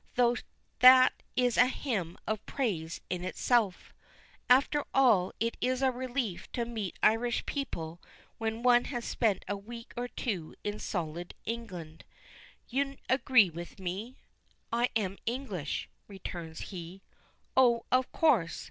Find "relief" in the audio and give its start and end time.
5.91-6.51